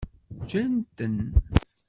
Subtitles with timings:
[0.41, 1.17] Ǧǧan-ten.